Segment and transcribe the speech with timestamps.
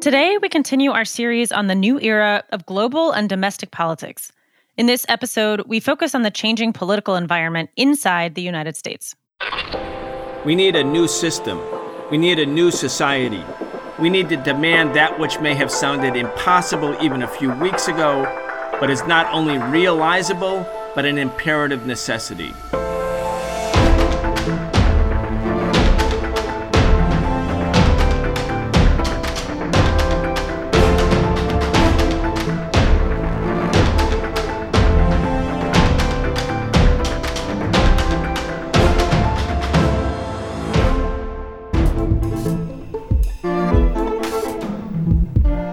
[0.00, 4.32] Today, we continue our series on the new era of global and domestic politics.
[4.76, 9.14] In this episode, we focus on the changing political environment inside the United States.
[10.44, 11.60] We need a new system.
[12.10, 13.44] We need a new society.
[13.98, 18.24] We need to demand that which may have sounded impossible even a few weeks ago,
[18.80, 22.52] but is not only realizable, but an imperative necessity.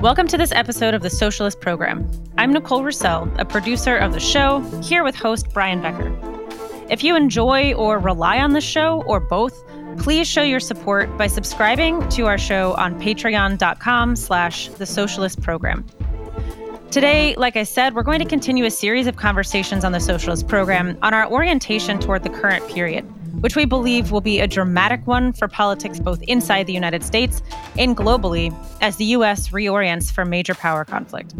[0.09, 2.09] Welcome to this episode of the Socialist Program.
[2.35, 6.11] I'm Nicole Roussell, a producer of the show, here with host Brian Becker.
[6.89, 9.63] If you enjoy or rely on the show, or both,
[9.99, 15.85] please show your support by subscribing to our show on patreon.com slash the socialist program.
[16.89, 20.47] Today, like I said, we're going to continue a series of conversations on the socialist
[20.47, 23.05] program on our orientation toward the current period
[23.41, 27.41] which we believe will be a dramatic one for politics both inside the United States
[27.77, 29.49] and globally as the U.S.
[29.49, 31.33] reorients for major power conflict.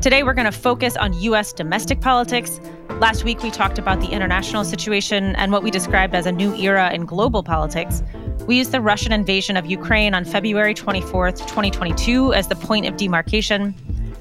[0.00, 1.52] Today, we're going to focus on U.S.
[1.52, 2.60] domestic politics.
[3.00, 6.54] Last week, we talked about the international situation and what we described as a new
[6.54, 8.02] era in global politics.
[8.46, 12.96] We used the Russian invasion of Ukraine on February 24th, 2022, as the point of
[12.96, 13.74] demarcation.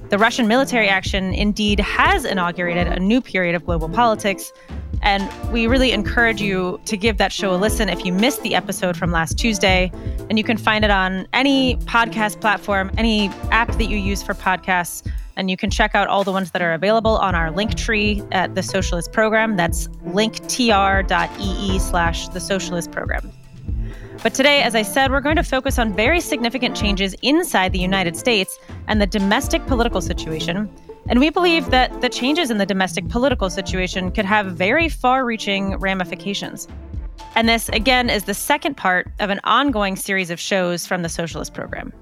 [0.10, 4.52] The Russian military action indeed has inaugurated a new period of global politics,
[5.08, 8.54] and we really encourage you to give that show a listen if you missed the
[8.54, 9.90] episode from last Tuesday.
[10.30, 14.34] And you can find it on any podcast platform, any app that you use for
[14.34, 15.10] podcasts.
[15.38, 18.22] And you can check out all the ones that are available on our link tree
[18.34, 19.56] at the Socialist Program.
[19.56, 23.32] That's linktr.ee slash the Socialist Program.
[24.22, 27.80] But today, as I said, we're going to focus on very significant changes inside the
[27.80, 30.70] United States and the domestic political situation
[31.10, 35.26] and we believe that the changes in the domestic political situation could have very far
[35.26, 36.68] reaching ramifications.
[37.36, 41.10] And this, again, is the second part of an ongoing series of shows from the
[41.10, 41.94] Socialist Program.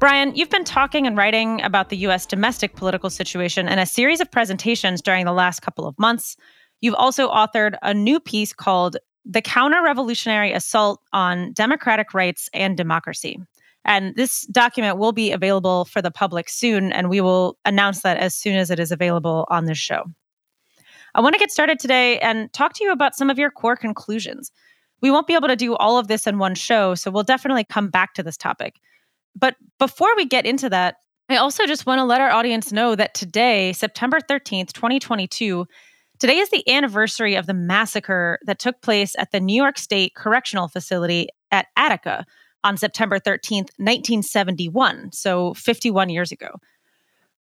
[0.00, 2.26] Brian, you've been talking and writing about the U.S.
[2.26, 6.36] domestic political situation in a series of presentations during the last couple of months.
[6.80, 12.76] You've also authored a new piece called The Counter Revolutionary Assault on Democratic Rights and
[12.76, 13.38] Democracy.
[13.84, 18.16] And this document will be available for the public soon, and we will announce that
[18.16, 20.04] as soon as it is available on this show.
[21.14, 23.76] I want to get started today and talk to you about some of your core
[23.76, 24.50] conclusions.
[25.02, 27.64] We won't be able to do all of this in one show, so we'll definitely
[27.64, 28.80] come back to this topic.
[29.38, 30.96] But before we get into that,
[31.28, 35.66] I also just want to let our audience know that today, September 13th, 2022,
[36.18, 40.14] today is the anniversary of the massacre that took place at the New York State
[40.14, 42.24] Correctional Facility at Attica
[42.64, 46.48] on September 13th, 1971, so 51 years ago.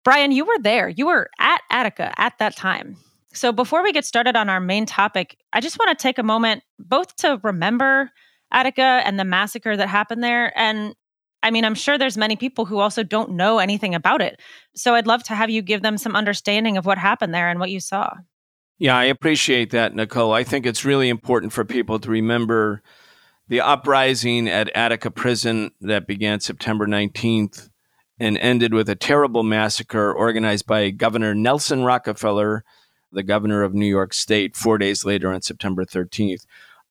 [0.04, 0.88] Brian, you were there.
[0.88, 2.96] You were at Attica at that time.
[3.32, 6.22] So before we get started on our main topic, I just want to take a
[6.22, 8.10] moment both to remember
[8.52, 10.94] Attica and the massacre that happened there and
[11.44, 14.40] I mean, I'm sure there's many people who also don't know anything about it.
[14.74, 17.60] So I'd love to have you give them some understanding of what happened there and
[17.60, 18.14] what you saw.
[18.78, 20.32] Yeah, I appreciate that, Nicole.
[20.32, 22.82] I think it's really important for people to remember
[23.48, 27.68] the uprising at Attica Prison that began September 19th
[28.18, 32.64] and ended with a terrible massacre organized by Governor Nelson Rockefeller,
[33.12, 36.46] the governor of New York State, four days later on September 13th.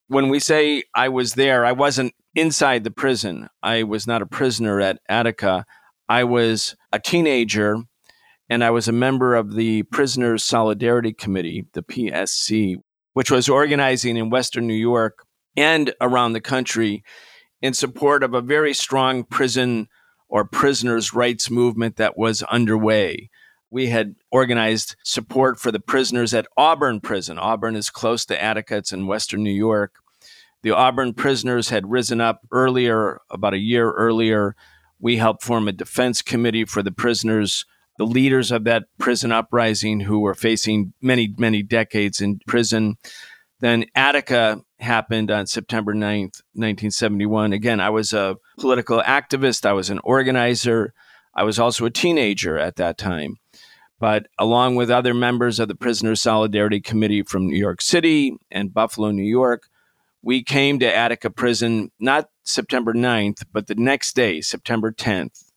[0.06, 3.48] When we say I was there, I wasn't inside the prison.
[3.62, 5.64] I was not a prisoner at Attica.
[6.08, 7.78] I was a teenager
[8.48, 12.76] and I was a member of the Prisoners Solidarity Committee, the PSC,
[13.14, 15.23] which was organizing in Western New York
[15.56, 17.04] and around the country
[17.60, 19.88] in support of a very strong prison
[20.28, 23.30] or prisoners' rights movement that was underway.
[23.70, 27.38] We had organized support for the prisoners at Auburn Prison.
[27.38, 29.94] Auburn is close to Attica, it's in western New York.
[30.62, 34.56] The Auburn prisoners had risen up earlier, about a year earlier.
[34.98, 37.66] We helped form a defense committee for the prisoners,
[37.98, 42.96] the leaders of that prison uprising who were facing many, many decades in prison.
[43.60, 47.52] Then Attica happened on September 9th, 1971.
[47.52, 50.94] Again, I was a political activist, I was an organizer,
[51.34, 53.36] I was also a teenager at that time.
[53.98, 58.74] But along with other members of the Prisoner Solidarity Committee from New York City and
[58.74, 59.68] Buffalo, New York,
[60.22, 65.52] we came to Attica Prison not September 9th, but the next day, September 10th.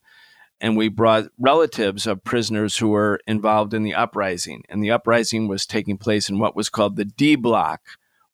[0.60, 4.64] And we brought relatives of prisoners who were involved in the uprising.
[4.70, 7.82] And the uprising was taking place in what was called the D Block,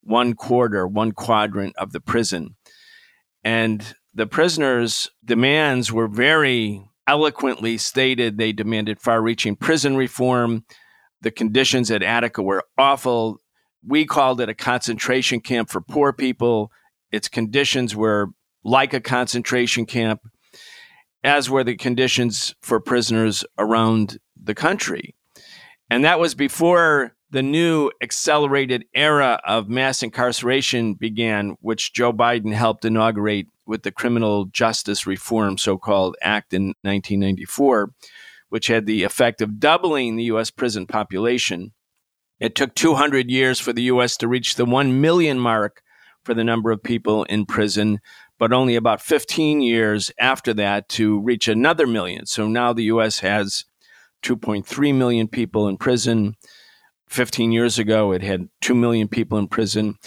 [0.04, 2.56] one quarter, one quadrant of the prison.
[3.44, 8.38] And the prisoners' demands were very eloquently stated.
[8.38, 10.66] They demanded far reaching prison reform.
[11.22, 13.40] The conditions at Attica were awful.
[13.86, 16.72] We called it a concentration camp for poor people.
[17.12, 18.30] Its conditions were
[18.64, 20.22] like a concentration camp,
[21.24, 25.16] as were the conditions for prisoners around the country.
[25.90, 32.54] And that was before the new accelerated era of mass incarceration began, which Joe Biden
[32.54, 37.92] helped inaugurate with the Criminal Justice Reform, so called Act in 1994,
[38.50, 40.52] which had the effect of doubling the U.S.
[40.52, 41.72] prison population.
[42.40, 44.16] It took 200 years for the U.S.
[44.18, 45.82] to reach the 1 million mark
[46.24, 48.00] for the number of people in prison,
[48.38, 52.28] but only about 15 years after that to reach another million.
[52.28, 53.22] So now the U.S.
[53.22, 53.66] has
[54.22, 56.36] 2.3 million people in prison.
[57.14, 59.98] 15 years ago, it had 2 million people in prison.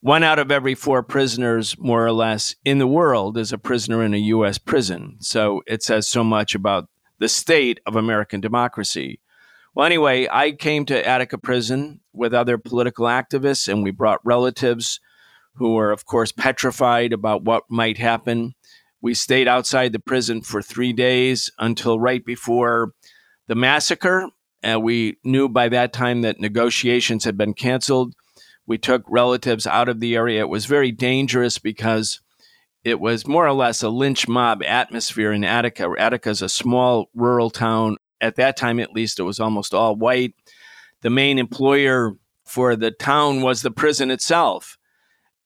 [0.00, 4.02] One out of every four prisoners, more or less, in the world is a prisoner
[4.02, 4.58] in a U.S.
[4.58, 5.16] prison.
[5.20, 6.88] So it says so much about
[7.18, 9.20] the state of American democracy.
[9.74, 15.00] Well, anyway, I came to Attica Prison with other political activists, and we brought relatives
[15.56, 18.54] who were, of course, petrified about what might happen.
[19.02, 22.92] We stayed outside the prison for three days until right before
[23.48, 24.28] the massacre.
[24.66, 28.16] And we knew by that time that negotiations had been canceled.
[28.66, 30.40] We took relatives out of the area.
[30.40, 32.20] It was very dangerous because
[32.82, 35.88] it was more or less a lynch mob atmosphere in Attica.
[35.96, 37.98] Attica is a small rural town.
[38.20, 40.34] At that time, at least, it was almost all white.
[41.02, 42.14] The main employer
[42.44, 44.78] for the town was the prison itself.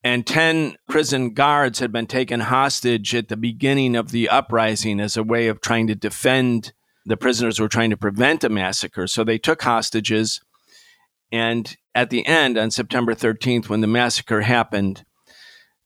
[0.03, 5.19] And 10 prison guards had been taken hostage at the beginning of the uprising as
[5.19, 6.73] a way of trying to defend
[7.07, 9.07] the prisoners were trying to prevent a massacre.
[9.07, 10.41] So they took hostages.
[11.33, 15.05] And at the end, on September 13th, when the massacre happened,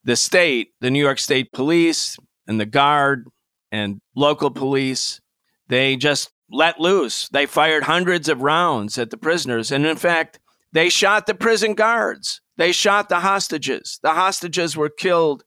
[0.03, 2.17] the state, the New York State Police,
[2.47, 3.27] and the Guard
[3.73, 5.21] and local police,
[5.69, 7.29] they just let loose.
[7.31, 9.73] They fired hundreds of rounds at the prisoners.
[9.73, 10.39] And in fact,
[10.73, 12.41] they shot the prison guards.
[12.57, 13.99] They shot the hostages.
[14.03, 15.45] The hostages were killed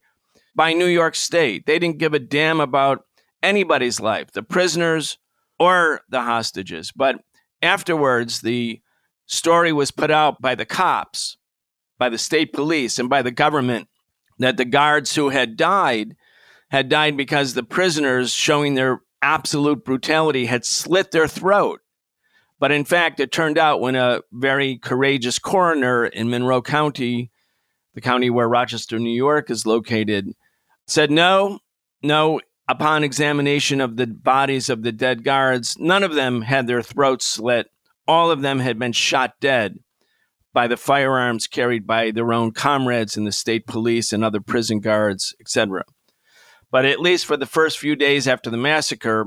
[0.54, 1.66] by New York State.
[1.66, 3.04] They didn't give a damn about
[3.42, 5.18] anybody's life, the prisoners
[5.58, 6.92] or the hostages.
[6.92, 7.20] But
[7.62, 8.80] afterwards, the
[9.26, 11.36] story was put out by the cops,
[11.98, 13.88] by the state police, and by the government
[14.38, 16.16] that the guards who had died
[16.70, 21.80] had died because the prisoners, showing their absolute brutality, had slit their throat.
[22.60, 27.30] But in fact, it turned out when a very courageous coroner in Monroe County,
[27.94, 30.32] the county where Rochester, New York is located,
[30.86, 31.60] said, no,
[32.02, 36.82] no, upon examination of the bodies of the dead guards, none of them had their
[36.82, 37.68] throats slit.
[38.06, 39.78] All of them had been shot dead
[40.52, 44.80] by the firearms carried by their own comrades in the state police and other prison
[44.80, 45.84] guards, etc.
[46.70, 49.26] But at least for the first few days after the massacre,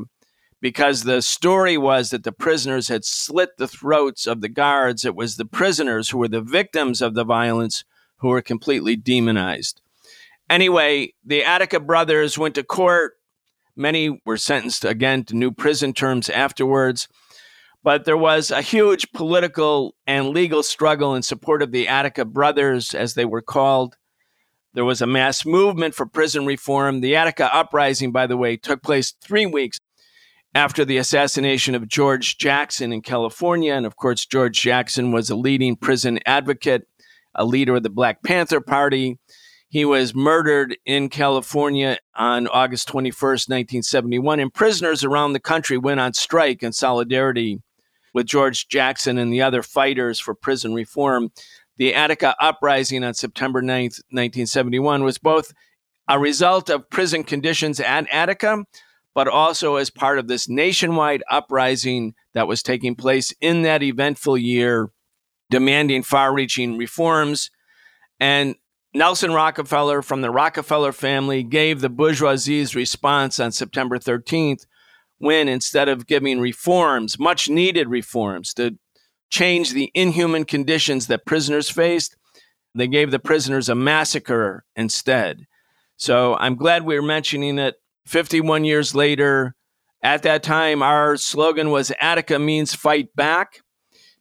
[0.61, 5.15] because the story was that the prisoners had slit the throats of the guards, it
[5.15, 7.83] was the prisoners who were the victims of the violence
[8.17, 9.81] who were completely demonized.
[10.49, 13.13] Anyway, the Attica brothers went to court
[13.75, 17.07] Many were sentenced again to new prison terms afterwards.
[17.83, 22.93] But there was a huge political and legal struggle in support of the Attica brothers,
[22.93, 23.97] as they were called.
[24.73, 27.01] There was a mass movement for prison reform.
[27.01, 29.79] The Attica uprising, by the way, took place three weeks
[30.53, 33.73] after the assassination of George Jackson in California.
[33.73, 36.87] And of course, George Jackson was a leading prison advocate,
[37.33, 39.17] a leader of the Black Panther Party.
[39.71, 46.01] He was murdered in California on August 21st, 1971, and prisoners around the country went
[46.01, 47.61] on strike in solidarity
[48.13, 51.31] with George Jackson and the other fighters for prison reform.
[51.77, 55.53] The Attica uprising on September 9th, 1971 was both
[56.09, 58.65] a result of prison conditions at Attica,
[59.15, 64.37] but also as part of this nationwide uprising that was taking place in that eventful
[64.37, 64.89] year,
[65.49, 67.49] demanding far reaching reforms.
[68.19, 68.55] And
[68.93, 74.65] Nelson Rockefeller from the Rockefeller family gave the bourgeoisie's response on September 13th
[75.17, 78.77] when instead of giving reforms, much needed reforms to
[79.29, 82.17] change the inhuman conditions that prisoners faced,
[82.75, 85.45] they gave the prisoners a massacre instead.
[85.95, 87.75] So I'm glad we're mentioning it
[88.07, 89.55] 51 years later.
[90.03, 93.61] At that time, our slogan was Attica means fight back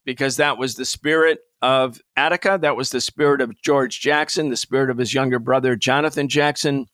[0.04, 2.58] because that was the spirit of Attica.
[2.60, 6.86] That was the spirit of George Jackson, the spirit of his younger brother, Jonathan Jackson,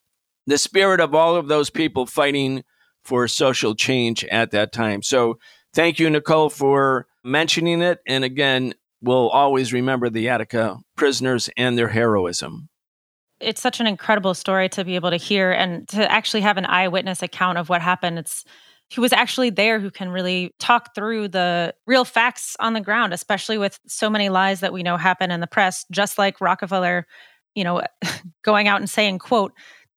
[0.45, 2.63] the spirit of all of those people fighting
[3.03, 5.01] for social change at that time.
[5.01, 5.39] So
[5.73, 7.99] thank you, Nicole, for mentioning it.
[8.05, 12.69] And again, we'll always remember the Attica prisoners and their heroism.
[13.39, 16.65] It's such an incredible story to be able to hear and to actually have an
[16.65, 18.17] eyewitness account of what happened.
[18.17, 18.43] It's
[18.95, 23.13] who was actually there who can really talk through the real facts on the ground,
[23.13, 27.05] especially with so many lies that we know happen in the press, just like Rockefeller,
[27.53, 27.81] you know,
[28.43, 29.51] going out and saying, quote,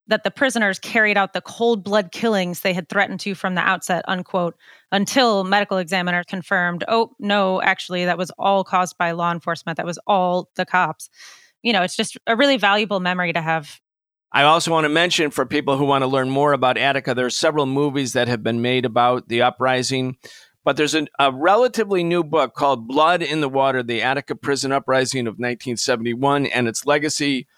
[0.09, 3.61] that the prisoners carried out the cold blood killings they had threatened to from the
[3.61, 4.57] outset, unquote,
[4.91, 9.77] until medical examiner confirmed, oh, no, actually, that was all caused by law enforcement.
[9.77, 11.09] That was all the cops.
[11.63, 13.81] You know, it's just a really valuable memory to have
[14.33, 17.27] I also want to mention for people who want to learn more about Attica, there
[17.27, 20.19] are several movies that have been made about the uprising,
[20.65, 24.71] but there's a, a relatively new book called Blood in the Water The Attica Prison
[24.71, 27.49] Uprising of 1971 and its Legacy,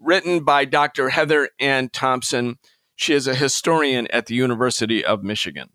[0.00, 1.10] written by Dr.
[1.10, 2.58] Heather Ann Thompson.
[2.96, 5.70] She is a historian at the University of Michigan.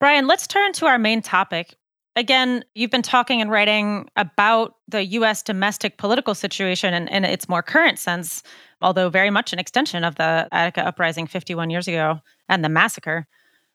[0.00, 1.76] Brian, let's turn to our main topic.
[2.18, 5.42] Again, you've been talking and writing about the U.S.
[5.42, 8.42] domestic political situation in, in its more current sense
[8.80, 13.26] although very much an extension of the Attica uprising 51 years ago and the massacre.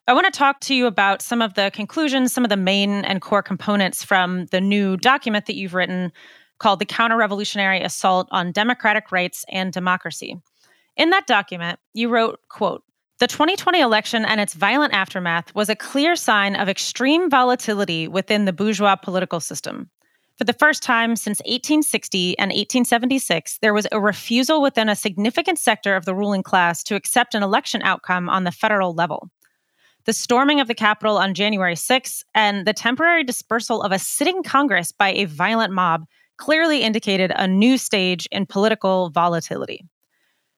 [0.08, 3.06] I want to talk to you about some of the conclusions, some of the main
[3.06, 6.12] and core components from the new document that you've written
[6.60, 10.38] called The Counter Revolutionary Assault on Democratic Rights and Democracy.
[10.96, 12.84] In that document, you wrote, quote,
[13.20, 18.46] the 2020 election and its violent aftermath was a clear sign of extreme volatility within
[18.46, 19.90] the bourgeois political system.
[20.38, 25.60] For the first time since 1860 and 1876, there was a refusal within a significant
[25.60, 29.30] sector of the ruling class to accept an election outcome on the federal level.
[30.06, 34.42] The storming of the Capitol on January 6 and the temporary dispersal of a sitting
[34.42, 36.06] Congress by a violent mob
[36.38, 39.86] clearly indicated a new stage in political volatility.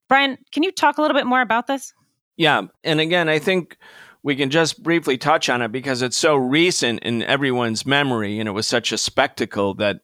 [0.07, 1.93] Brian, can you talk a little bit more about this?
[2.37, 2.63] Yeah.
[2.83, 3.77] And again, I think
[4.25, 8.49] we can just briefly touch on it because it's so recent in everyone's memory and
[8.49, 9.97] it was such a spectacle that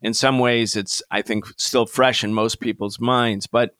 [0.00, 3.76] in some ways it's i think still fresh in most people's minds but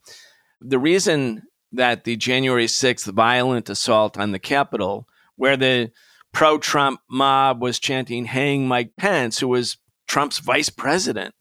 [0.61, 5.93] the reason that the january 6th violent assault on the capitol where the
[6.33, 9.79] pro-trump mob was chanting hang mike pence who was
[10.09, 11.35] trump's vice president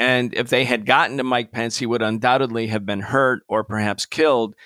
[0.00, 3.62] and if they had gotten to mike pence he would undoubtedly have been hurt or
[3.62, 4.56] perhaps killed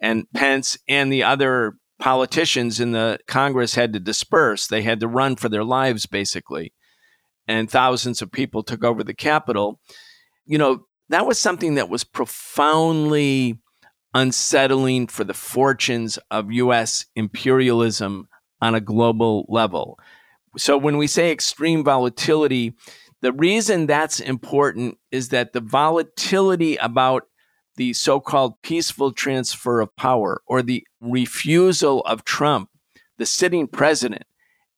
[0.00, 4.66] and pence and the other politicians in the Congress had to disperse.
[4.66, 6.72] They had to run for their lives, basically.
[7.46, 9.80] And thousands of people took over the Capitol.
[10.46, 13.58] You know, that was something that was profoundly
[14.14, 17.06] unsettling for the fortunes of U.S.
[17.16, 18.28] imperialism
[18.60, 19.98] on a global level.
[20.56, 22.74] So when we say extreme volatility,
[23.22, 27.24] the reason that's important is that the volatility about
[27.76, 32.70] the so called peaceful transfer of power or the refusal of Trump,
[33.18, 34.24] the sitting president,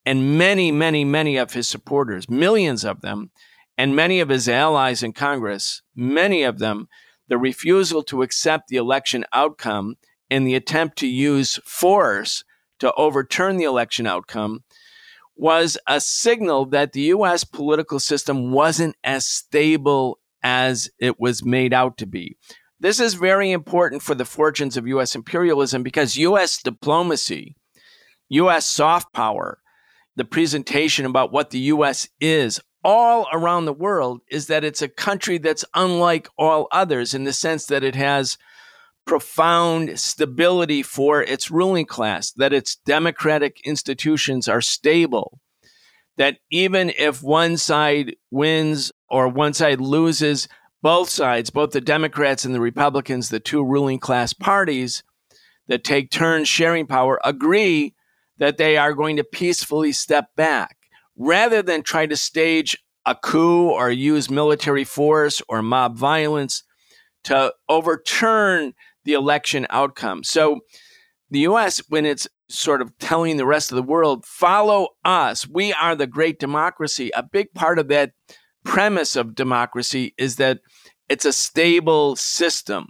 [0.05, 3.31] and many, many, many of his supporters, millions of them,
[3.77, 6.89] and many of his allies in Congress, many of them,
[7.29, 9.97] the refusal to accept the election outcome
[10.31, 12.45] and the attempt to use force
[12.79, 14.63] to overturn the election outcome
[15.37, 21.75] was a signal that the US political system wasn't as stable as it was made
[21.75, 22.37] out to be.
[22.79, 25.15] This is very important for the fortunes of U.S.
[25.15, 26.63] imperialism because U.S.
[26.63, 27.57] diplomacy,
[28.29, 28.67] U.S.
[28.67, 29.59] soft power,
[30.15, 32.09] the presentation about what the U.S.
[32.21, 37.25] is all around the world is that it's a country that's unlike all others in
[37.25, 38.39] the sense that it has
[39.07, 45.41] profound stability for its ruling class, that its democratic institutions are stable,
[46.17, 50.47] that even if one side wins or one side loses,
[50.87, 55.03] both sides, both the Democrats and the Republicans, the two ruling class parties
[55.67, 57.93] that take turns sharing power, agree
[58.39, 60.77] that they are going to peacefully step back
[61.17, 66.63] rather than try to stage a coup or use military force or mob violence
[67.25, 70.23] to overturn the election outcome.
[70.23, 70.61] So
[71.33, 75.73] the US, when it's sort of telling the rest of the world, follow us, we
[75.73, 78.13] are the great democracy, a big part of that
[78.67, 80.61] premise of democracy is that
[81.09, 82.89] it's a stable system,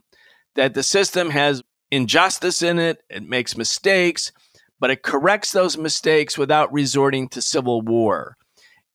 [0.55, 4.33] that the system has injustice in it, it makes mistakes,
[4.81, 8.37] but it corrects those mistakes without resorting to civil war.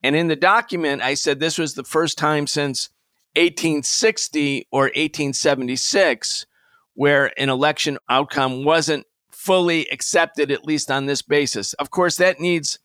[0.02, 2.90] And in the document, I said this was the first time since
[3.36, 6.46] 1860 or 1876
[6.94, 11.72] where an election outcome wasn't fully accepted, at least on this basis.
[11.74, 12.78] Of course, that needs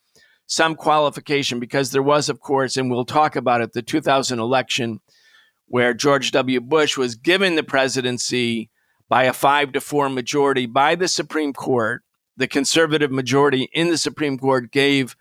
[0.47, 4.99] some qualification because there was, of course, and we'll talk about it, the 2000 election
[5.67, 6.61] where George W.
[6.61, 8.69] Bush was given the presidency
[9.09, 12.01] by a five to four majority by the Supreme Court.
[12.37, 15.15] The conservative majority in the Supreme Court gave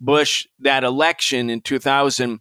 [0.00, 2.40] Bush that election in 2000,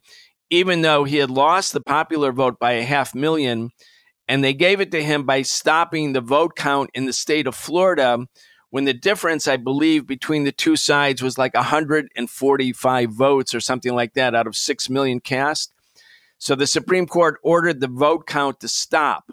[0.50, 3.72] even though he had lost the popular vote by a half million
[4.28, 7.56] And they gave it to him by stopping the vote count in the state of
[7.56, 8.26] Florida
[8.74, 13.94] when the difference, I believe, between the two sides was like 145 votes or something
[13.94, 15.72] like that out of 6 million cast.
[16.40, 19.32] So the Supreme Court ordered the vote count to stop.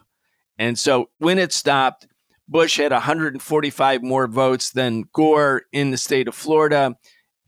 [0.58, 2.06] And so when it stopped,
[2.48, 6.96] Bush had 145 more votes than Gore in the state of Florida.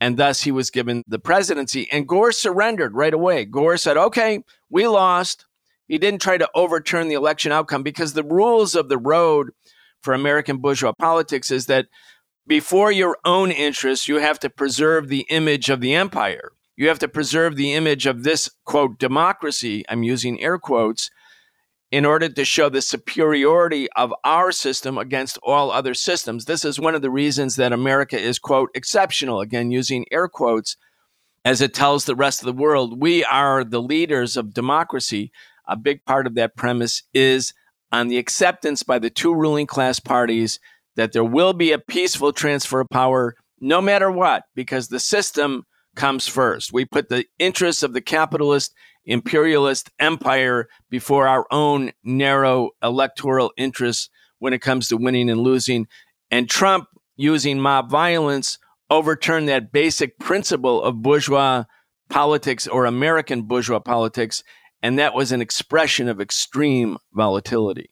[0.01, 1.87] And thus he was given the presidency.
[1.91, 3.45] And Gore surrendered right away.
[3.45, 5.45] Gore said, okay, we lost.
[5.87, 9.51] He didn't try to overturn the election outcome because the rules of the road
[10.03, 11.87] for American bourgeois politics is that
[12.45, 16.51] before your own interests, you have to preserve the image of the empire.
[16.75, 19.85] You have to preserve the image of this, quote, democracy.
[19.87, 21.09] I'm using air quotes
[21.91, 26.45] in order to show the superiority of our system against all other systems.
[26.45, 30.75] This is one of the reasons that America is, quote, exceptional, again, using air quotes,
[31.45, 35.31] as it tells the rest of the world we are the leaders of democracy.
[35.67, 37.53] A big part of that premise is
[37.93, 40.59] on the acceptance by the two ruling class parties
[40.95, 45.63] that there will be a peaceful transfer of power no matter what, because the system
[45.95, 46.73] comes first.
[46.73, 48.73] We put the interests of the capitalist
[49.05, 54.09] imperialist empire before our own narrow electoral interests
[54.39, 55.87] when it comes to winning and losing.
[56.31, 58.57] And Trump, using mob violence,
[58.89, 61.65] overturned that basic principle of bourgeois
[62.09, 64.43] politics or American bourgeois politics.
[64.83, 67.89] And that was an expression of extreme volatility.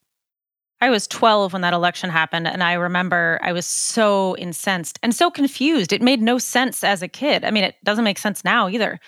[0.82, 2.48] I was 12 when that election happened.
[2.48, 5.94] And I remember I was so incensed and so confused.
[5.94, 7.44] It made no sense as a kid.
[7.44, 9.00] I mean, it doesn't make sense now either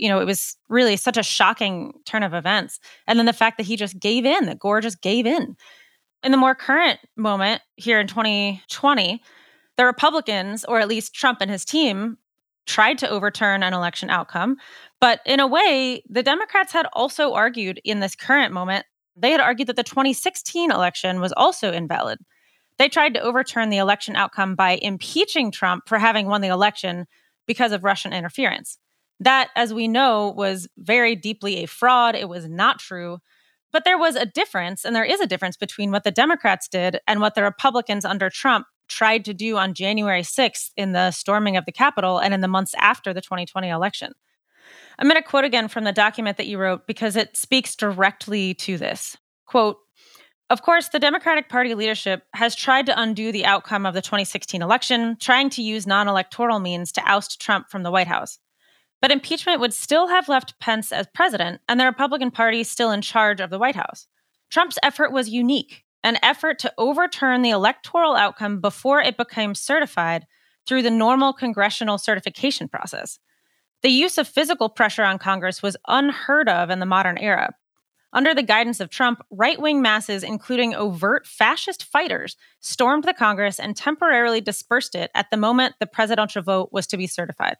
[0.00, 2.80] you know, it was really such a shocking turn of events.
[3.06, 5.56] And then the fact that he just gave in, that Gore just gave in.
[6.22, 9.22] In the more current moment here in 2020,
[9.76, 12.16] the Republicans, or at least Trump and his team,
[12.66, 14.56] tried to overturn an election outcome.
[15.00, 18.86] But in a way, the Democrats had also argued in this current moment,
[19.16, 22.18] they had argued that the 2016 election was also invalid.
[22.78, 27.06] They tried to overturn the election outcome by impeaching Trump for having won the election
[27.46, 28.78] because of Russian interference.
[29.18, 32.14] That, as we know, was very deeply a fraud.
[32.14, 33.18] It was not true.
[33.72, 36.98] But there was a difference, and there is a difference between what the Democrats did
[37.06, 41.56] and what the Republicans under Trump tried to do on January 6th in the storming
[41.56, 44.12] of the Capitol and in the months after the 2020 election.
[44.98, 48.52] I'm going to quote again from the document that you wrote because it speaks directly
[48.54, 49.16] to this.
[49.46, 49.78] Quote,
[50.50, 54.60] of course, the Democratic Party leadership has tried to undo the outcome of the 2016
[54.60, 58.40] election, trying to use non electoral means to oust Trump from the White House.
[59.00, 63.00] But impeachment would still have left Pence as president and the Republican Party still in
[63.00, 64.08] charge of the White House.
[64.50, 70.26] Trump's effort was unique, an effort to overturn the electoral outcome before it became certified
[70.66, 73.18] through the normal congressional certification process.
[73.82, 77.54] The use of physical pressure on Congress was unheard of in the modern era.
[78.12, 83.60] Under the guidance of Trump, right wing masses, including overt fascist fighters, stormed the Congress
[83.60, 87.56] and temporarily dispersed it at the moment the presidential vote was to be certified.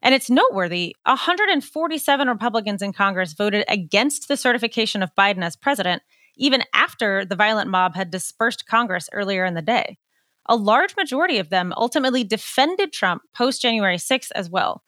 [0.00, 6.02] And it's noteworthy 147 Republicans in Congress voted against the certification of Biden as president,
[6.38, 9.98] even after the violent mob had dispersed Congress earlier in the day.
[10.46, 14.82] A large majority of them ultimately defended Trump post January 6th as well.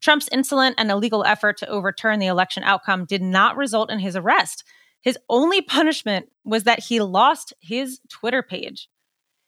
[0.00, 4.16] Trump's insolent and illegal effort to overturn the election outcome did not result in his
[4.16, 4.64] arrest.
[5.02, 8.88] His only punishment was that he lost his Twitter page.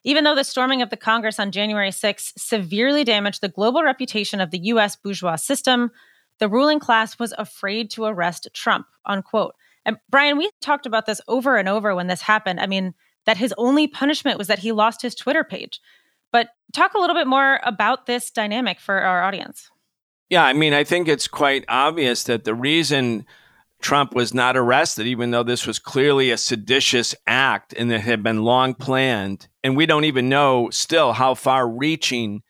[0.05, 4.41] Even though the storming of the Congress on January 6 severely damaged the global reputation
[4.41, 5.91] of the US bourgeois system,
[6.38, 9.55] the ruling class was afraid to arrest Trump, unquote.
[9.85, 12.61] And Brian, we talked about this over and over when this happened.
[12.61, 12.95] I mean,
[13.27, 15.81] that his only punishment was that he lost his Twitter page.
[16.33, 19.71] But talk a little bit more about this dynamic for our audience.
[20.31, 23.27] Yeah, I mean, I think it's quite obvious that the reason
[23.83, 28.23] Trump was not arrested, even though this was clearly a seditious act and it had
[28.23, 29.49] been long planned.
[29.62, 32.42] And we don't even know still how far reaching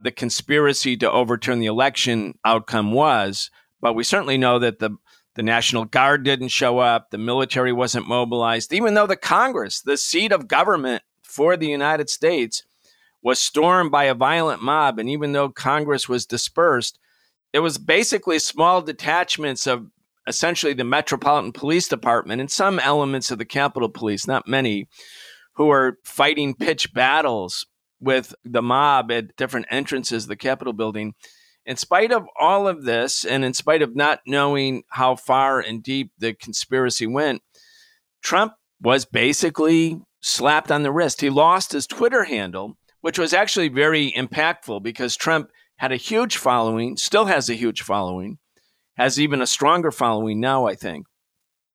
[0.00, 3.50] the conspiracy to overturn the election outcome was.
[3.80, 4.90] But we certainly know that the,
[5.40, 9.96] the National Guard didn't show up, the military wasn't mobilized, even though the Congress, the
[9.96, 12.62] seat of government for the United States,
[13.22, 14.98] was stormed by a violent mob.
[14.98, 16.98] And even though Congress was dispersed,
[17.54, 19.86] it was basically small detachments of
[20.26, 24.88] essentially the Metropolitan Police Department and some elements of the Capitol Police, not many,
[25.54, 27.64] who are fighting pitch battles
[27.98, 31.14] with the mob at different entrances of the Capitol building.
[31.70, 35.80] In spite of all of this, and in spite of not knowing how far and
[35.80, 37.42] deep the conspiracy went,
[38.24, 41.20] Trump was basically slapped on the wrist.
[41.20, 46.36] He lost his Twitter handle, which was actually very impactful because Trump had a huge
[46.36, 48.38] following, still has a huge following
[48.96, 51.06] has even a stronger following now, I think.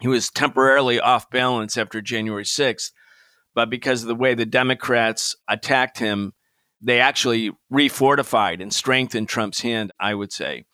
[0.01, 2.91] he was temporarily off balance after January 6th,
[3.53, 6.33] but because of the way the Democrats attacked him,
[6.81, 10.65] they actually refortified and strengthened Trump's hand, I would say.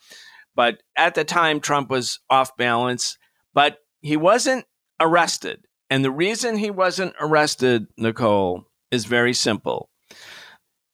[0.55, 3.17] But at the time, Trump was off balance,
[3.53, 4.65] but he wasn't
[4.99, 5.65] arrested.
[5.89, 9.89] And the reason he wasn't arrested, Nicole, is very simple.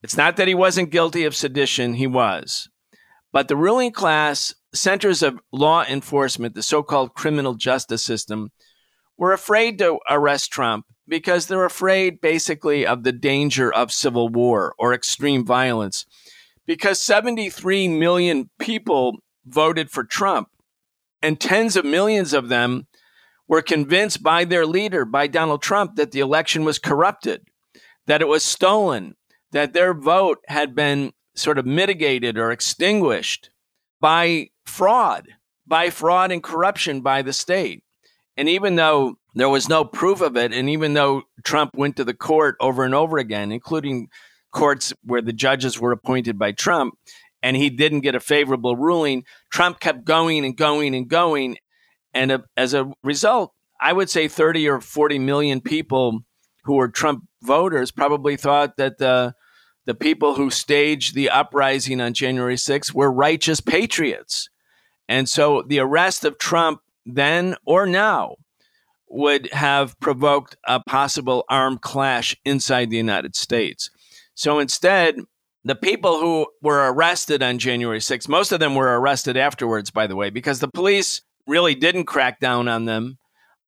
[0.04, 2.70] It's not that he wasn't guilty of sedition, he was.
[3.34, 8.50] But the ruling class, centers of law enforcement, the so called criminal justice system,
[9.17, 14.76] were afraid to arrest Trump because they're afraid basically of the danger of civil war
[14.78, 16.06] or extreme violence.
[16.65, 20.50] Because 73 million people voted for Trump,
[21.22, 22.88] and tens of millions of them
[23.48, 27.41] were convinced by their leader, by Donald Trump, that the election was corrupted,
[28.06, 29.15] that it was stolen,
[29.52, 33.50] that their vote had been sort of mitigated or extinguished
[34.02, 35.30] by fraud,
[35.65, 37.84] by fraud and corruption by the state.
[38.38, 42.04] And even though there was no proof of it, and even though Trump went to
[42.04, 44.10] the court over and over again, including
[44.52, 46.95] courts where the judges were appointed by Trump,
[47.43, 51.58] and he didn't get a favorable ruling, Trump kept going and going and going.
[52.13, 56.21] And uh, as a result, I would say 30 or 40 million people
[56.63, 59.34] who were Trump voters probably thought that the
[59.86, 64.50] the people who staged the uprising on January 6th were righteous patriots.
[65.08, 68.36] And so the arrest of Trump then or now
[69.10, 73.89] would have provoked a possible armed clash inside the United States.
[74.36, 75.15] So instead,
[75.63, 80.08] the people who were arrested on January 6th, most of them were arrested afterwards, by
[80.08, 83.17] the way, because the police really didn't crack down on them.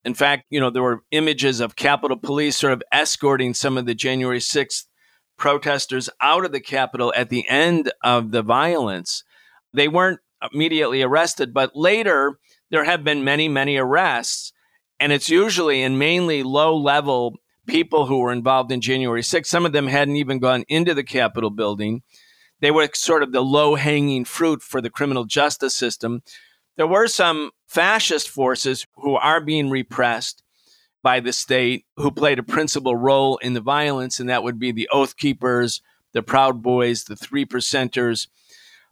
[0.03, 3.85] In fact, you know, there were images of Capitol Police sort of escorting some of
[3.85, 4.85] the January 6th
[5.37, 9.23] protesters out of the Capitol at the end of the violence.
[9.73, 10.19] They weren't
[10.53, 14.53] immediately arrested, but later there have been many, many arrests.
[14.99, 19.45] And it's usually in mainly low level people who were involved in January 6th.
[19.45, 22.01] Some of them hadn't even gone into the Capitol building.
[22.59, 26.21] They were sort of the low hanging fruit for the criminal justice system.
[26.75, 30.43] There were some fascist forces who are being repressed
[31.01, 34.71] by the state who played a principal role in the violence, and that would be
[34.71, 35.81] the Oath Keepers,
[36.13, 38.27] the Proud Boys, the Three Percenters.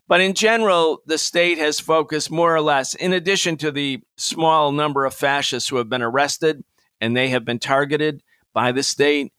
[0.08, 4.72] But in general, the state has focused more or less, in addition to the small
[4.72, 6.64] number of fascists who have been arrested
[7.02, 9.34] and they have been targeted by the state,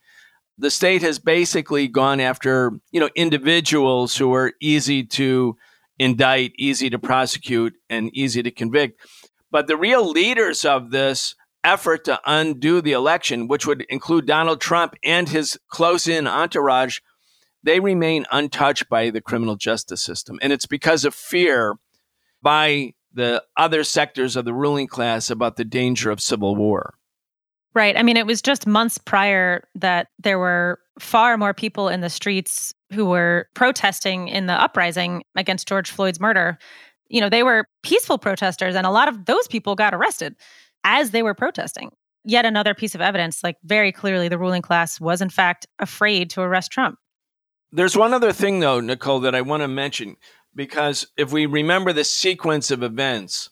[0.58, 5.56] the state has basically gone after you know individuals who are easy to
[5.98, 9.00] indict, easy to prosecute, and easy to convict.
[9.50, 14.60] But the real leaders of this effort to undo the election, which would include Donald
[14.60, 17.00] Trump and his close in entourage,
[17.68, 20.38] they remain untouched by the criminal justice system.
[20.40, 21.74] And it's because of fear
[22.40, 26.94] by the other sectors of the ruling class about the danger of civil war.
[27.74, 27.94] Right.
[27.94, 32.08] I mean, it was just months prior that there were far more people in the
[32.08, 36.58] streets who were protesting in the uprising against George Floyd's murder.
[37.08, 40.34] You know, they were peaceful protesters, and a lot of those people got arrested
[40.84, 41.90] as they were protesting.
[42.24, 46.30] Yet another piece of evidence, like very clearly, the ruling class was in fact afraid
[46.30, 46.98] to arrest Trump.
[47.70, 50.16] There's one other thing, though, Nicole, that I want to mention,
[50.54, 53.50] because if we remember the sequence of events,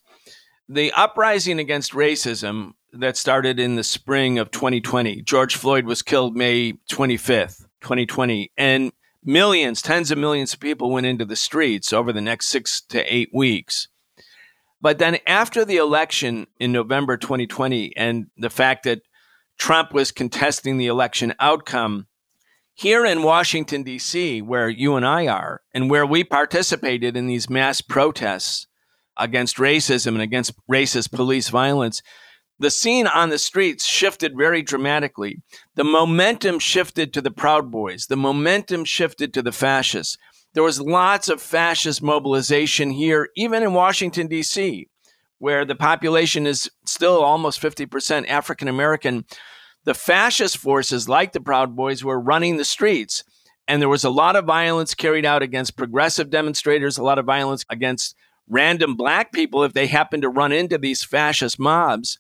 [0.69, 6.37] the uprising against racism that started in the spring of 2020, George Floyd was killed
[6.37, 12.13] May 25th, 2020, and millions, tens of millions of people went into the streets over
[12.13, 13.89] the next six to eight weeks.
[14.81, 19.03] But then after the election in November 2020 and the fact that
[19.59, 22.07] Trump was contesting the election outcome,
[22.77, 27.49] here in Washington, D.C., where you and I are, and where we participated in these
[27.49, 28.67] mass protests
[29.17, 32.03] against racism and against racist police violence,
[32.59, 35.39] the scene on the streets shifted very dramatically.
[35.75, 40.19] The momentum shifted to the Proud Boys, the momentum shifted to the fascists.
[40.53, 44.87] There was lots of fascist mobilization here, even in Washington, D.C.,
[45.39, 49.25] where the population is still almost 50% African American
[49.87, 53.25] the fascist forces, like the Proud Boys, were running the streets.
[53.69, 57.25] And there was a lot of violence carried out against progressive demonstrators, a lot of
[57.25, 58.17] violence against
[58.49, 62.19] random black people if they happened to run into these fascist mobs.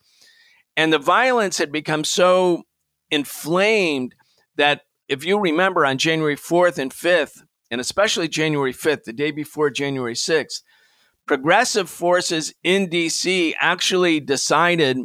[0.76, 2.62] And the violence had become so
[3.10, 4.14] inflamed
[4.56, 9.32] that if you remember on January 4th and 5th, and especially January 5th, the day
[9.32, 10.62] before January 6th,
[11.26, 14.98] progressive forces in DC actually decided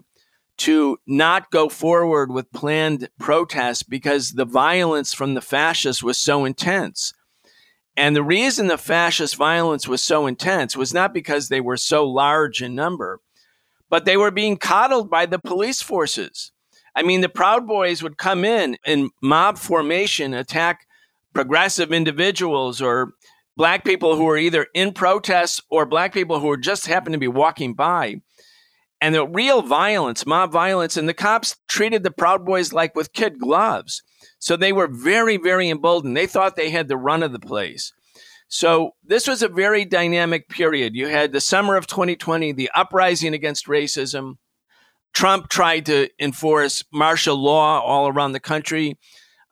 [0.57, 6.45] to not go forward with planned protests because the violence from the fascists was so
[6.45, 7.13] intense.
[7.97, 12.05] And the reason the fascist violence was so intense was not because they were so
[12.05, 13.19] large in number,
[13.89, 16.51] but they were being coddled by the police forces.
[16.95, 20.85] I mean, the Proud Boys would come in in mob formation, attack
[21.33, 23.13] progressive individuals or
[23.55, 27.19] black people who were either in protests or black people who were just happened to
[27.19, 28.21] be walking by.
[29.01, 33.13] And the real violence, mob violence, and the cops treated the Proud Boys like with
[33.13, 34.03] kid gloves.
[34.37, 36.15] So they were very, very emboldened.
[36.15, 37.93] They thought they had the run of the place.
[38.47, 40.93] So this was a very dynamic period.
[40.93, 44.35] You had the summer of 2020, the uprising against racism.
[45.13, 48.97] Trump tried to enforce martial law all around the country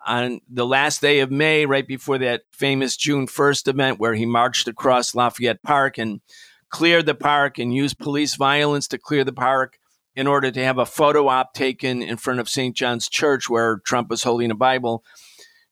[0.06, 4.26] on the last day of May, right before that famous June 1st event where he
[4.26, 6.22] marched across Lafayette Park and
[6.70, 9.78] cleared the park and use police violence to clear the park
[10.16, 12.76] in order to have a photo op taken in front of St.
[12.76, 15.04] John's Church where Trump was holding a Bible.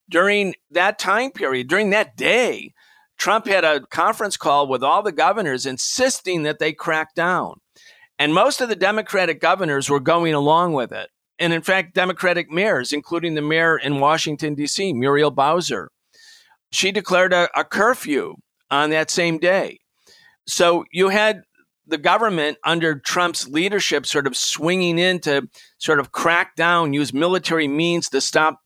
[0.10, 2.74] During that time period, during that day,
[3.18, 7.60] Trump had a conference call with all the governors insisting that they crack down.
[8.20, 11.10] And most of the Democratic governors were going along with it.
[11.40, 15.92] And in fact, Democratic mayors, including the mayor in Washington, D.C., Muriel Bowser,
[16.72, 18.36] she declared a, a curfew
[18.72, 19.80] on that same day.
[20.48, 21.44] So you had
[21.86, 27.14] the government under Trump's leadership sort of swinging in to sort of crack down, use
[27.14, 28.60] military means to stop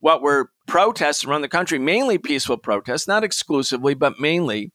[0.00, 4.72] what were protests around the country, mainly peaceful protests, not exclusively, but mainly.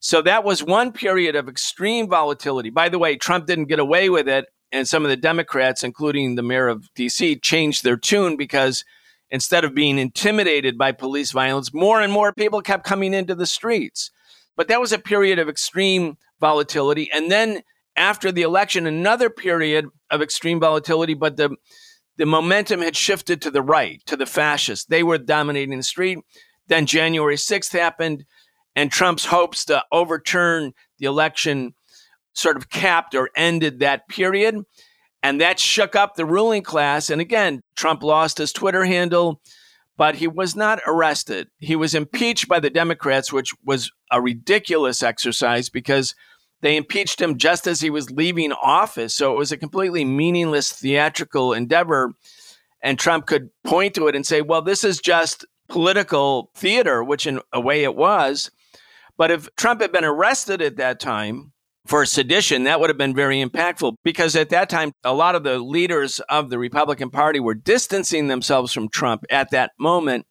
[0.00, 2.70] So that was one period of extreme volatility.
[2.70, 4.46] By the way, Trump didn't get away with it.
[4.72, 8.84] And some of the Democrats, including the mayor of DC, changed their tune because
[9.30, 13.46] instead of being intimidated by police violence, more and more people kept coming into the
[13.46, 14.10] streets.
[14.56, 17.10] But that was a period of extreme volatility.
[17.12, 17.62] And then
[17.96, 21.56] after the election, another period of extreme volatility, but the
[22.18, 24.84] the momentum had shifted to the right, to the fascists.
[24.84, 26.18] They were dominating the street.
[26.68, 28.24] Then January 6th happened,
[28.76, 31.74] and Trump's hopes to overturn the election
[32.34, 34.56] sort of capped or ended that period.
[35.22, 37.10] And that shook up the ruling class.
[37.10, 39.40] And again, Trump lost his Twitter handle,
[39.96, 41.48] but he was not arrested.
[41.58, 46.14] He was impeached by the Democrats, which was a ridiculous exercise because
[46.60, 49.14] they impeached him just as he was leaving office.
[49.14, 52.12] So it was a completely meaningless theatrical endeavor.
[52.80, 57.26] And Trump could point to it and say, well, this is just political theater, which
[57.26, 58.50] in a way it was.
[59.16, 61.52] But if Trump had been arrested at that time
[61.86, 65.42] for sedition, that would have been very impactful because at that time, a lot of
[65.42, 70.26] the leaders of the Republican Party were distancing themselves from Trump at that moment.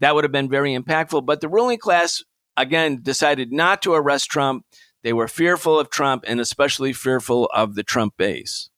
[0.00, 1.26] That would have been very impactful.
[1.26, 2.22] But the ruling class,
[2.56, 4.64] again, decided not to arrest Trump.
[5.02, 8.70] They were fearful of Trump and especially fearful of the Trump base.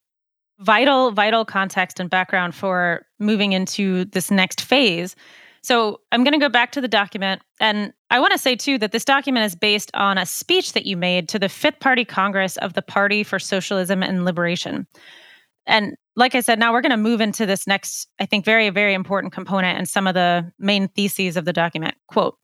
[0.58, 5.14] Vital, vital context and background for moving into this next phase.
[5.62, 7.42] So I'm going to go back to the document.
[7.60, 10.86] And I want to say, too, that this document is based on a speech that
[10.86, 14.86] you made to the Fifth Party Congress of the Party for Socialism and Liberation.
[15.66, 18.70] And like I said, now we're going to move into this next, I think, very,
[18.70, 21.96] very important component and some of the main theses of the document.
[22.06, 22.38] Quote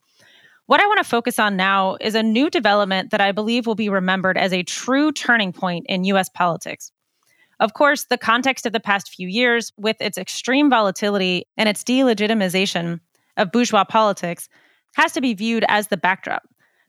[0.65, 3.75] what I want to focus on now is a new development that I believe will
[3.75, 6.91] be remembered as a true turning point in US politics.
[7.59, 11.83] Of course, the context of the past few years, with its extreme volatility and its
[11.83, 12.99] delegitimization
[13.37, 14.49] of bourgeois politics,
[14.95, 16.43] has to be viewed as the backdrop.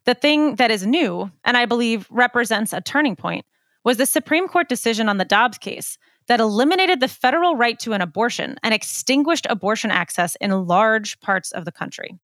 [0.04, 3.44] The thing that is new, and I believe represents a turning point,
[3.84, 7.92] was the Supreme Court decision on the Dobbs case that eliminated the federal right to
[7.92, 12.18] an abortion and extinguished abortion access in large parts of the country.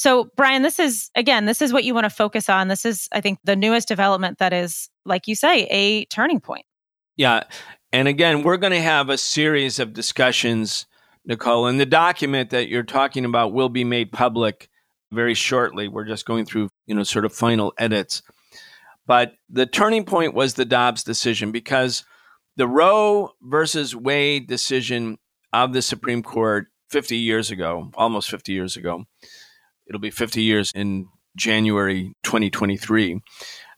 [0.00, 2.68] So, Brian, this is again, this is what you want to focus on.
[2.68, 6.64] This is, I think, the newest development that is, like you say, a turning point.
[7.16, 7.42] Yeah.
[7.92, 10.86] And again, we're going to have a series of discussions,
[11.26, 14.70] Nicole, and the document that you're talking about will be made public
[15.12, 15.86] very shortly.
[15.86, 18.22] We're just going through, you know, sort of final edits.
[19.06, 22.06] But the turning point was the Dobbs decision because
[22.56, 25.18] the Roe versus Wade decision
[25.52, 29.04] of the Supreme Court 50 years ago, almost 50 years ago,
[29.90, 33.20] It'll be 50 years in January 2023.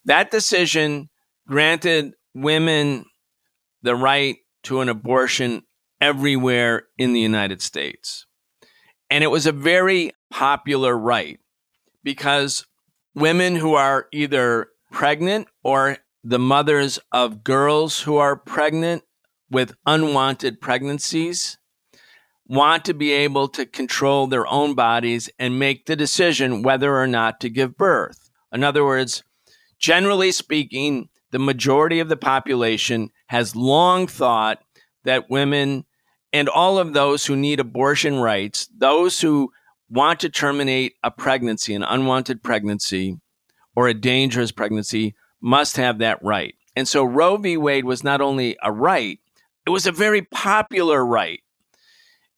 [0.04, 1.08] That decision
[1.48, 3.06] granted women
[3.80, 5.62] the right to an abortion
[6.02, 8.26] everywhere in the United States.
[9.08, 11.40] And it was a very popular right
[12.04, 12.66] because
[13.14, 19.02] women who are either pregnant or the mothers of girls who are pregnant
[19.50, 21.56] with unwanted pregnancies
[22.46, 27.06] want to be able to control their own bodies and make the decision whether or
[27.06, 28.30] not to give birth.
[28.52, 29.22] In other words,
[29.78, 34.62] generally speaking, the majority of the population has long thought
[35.04, 35.84] that women
[36.32, 39.50] and all of those who need abortion rights, those who
[39.90, 43.18] want to terminate a pregnancy, an unwanted pregnancy,
[43.76, 46.54] or a dangerous pregnancy, must have that right.
[46.76, 47.56] And so Roe v.
[47.56, 49.18] Wade was not only a right,
[49.66, 51.40] it was a very popular right.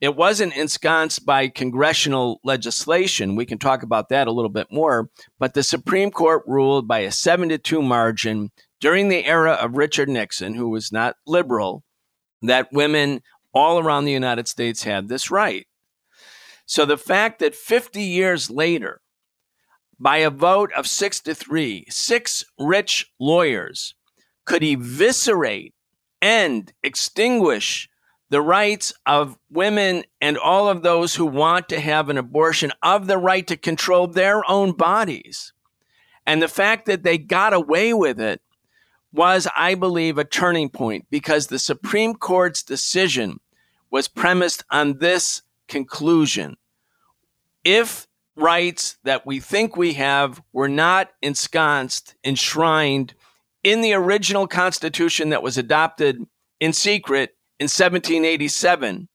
[0.05, 3.37] It wasn't ensconced by congressional legislation.
[3.37, 5.09] We can talk about that a little bit more.
[5.39, 8.51] But the Supreme Court ruled by a 7 to 2 margin
[8.83, 11.85] during the era of Richard Nixon, who was not liberal,
[12.43, 13.23] that women
[13.55, 15.67] all around the United States had this right.
[16.67, 19.01] So the fact that 50 years later,
[19.99, 23.95] by a vote of six to three, six rich lawyers
[24.45, 25.73] could eviscerate,
[26.21, 27.89] end, extinguish
[28.35, 33.07] the rights of women and all of those who want to have an abortion of
[33.07, 35.53] the right to control their own bodies.
[36.27, 38.43] And the fact that they got away with it
[39.13, 43.39] was, I believe, a turning point because the Supreme Court's decision
[43.93, 46.57] was premised on this conclusion.
[47.63, 53.15] If rights that we think we have were not ensconced, enshrined
[53.63, 56.27] in the original Constitution that was adopted
[56.59, 59.09] in secret in 1787,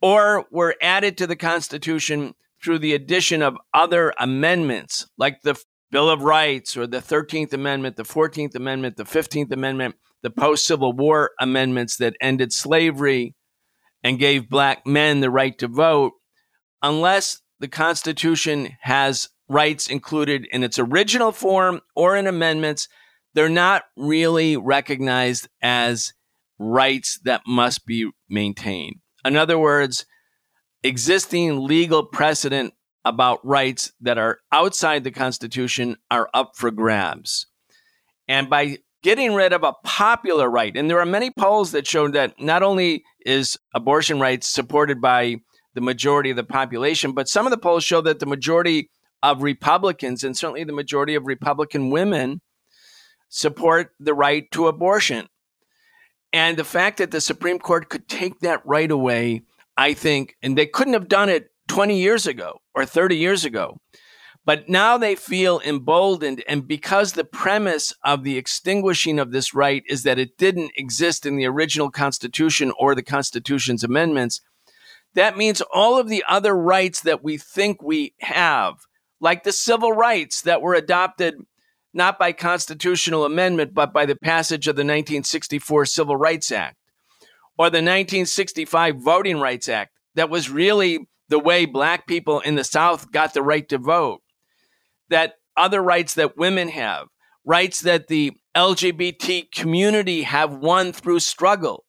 [0.00, 6.10] or were added to the Constitution through the addition of other amendments like the Bill
[6.10, 10.92] of Rights or the 13th Amendment, the 14th Amendment, the 15th Amendment, the post Civil
[10.92, 13.34] War amendments that ended slavery
[14.02, 16.12] and gave black men the right to vote,
[16.82, 22.88] unless the Constitution has rights included in its original form or in amendments,
[23.34, 26.12] they're not really recognized as
[26.58, 28.96] rights that must be maintained.
[29.24, 30.06] In other words,
[30.82, 37.46] existing legal precedent about rights that are outside the Constitution are up for grabs.
[38.28, 42.08] And by getting rid of a popular right, and there are many polls that show
[42.08, 45.36] that not only is abortion rights supported by
[45.74, 48.90] the majority of the population, but some of the polls show that the majority
[49.22, 52.40] of Republicans, and certainly the majority of Republican women,
[53.28, 55.26] support the right to abortion.
[56.32, 59.42] And the fact that the Supreme Court could take that right away,
[59.76, 63.80] I think, and they couldn't have done it 20 years ago or 30 years ago.
[64.44, 66.44] But now they feel emboldened.
[66.46, 71.26] And because the premise of the extinguishing of this right is that it didn't exist
[71.26, 74.40] in the original Constitution or the Constitution's amendments,
[75.14, 78.76] that means all of the other rights that we think we have,
[79.20, 81.34] like the civil rights that were adopted
[81.96, 86.76] not by constitutional amendment, but by the passage of the 1964 Civil Rights Act
[87.58, 92.64] or the 1965 Voting Rights Act, that was really the way black people in the
[92.64, 94.22] South got the right to vote,
[95.08, 97.08] that other rights that women have,
[97.44, 101.84] rights that the LGBT community have won through struggle,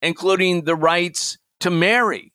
[0.00, 2.32] including the rights to marry,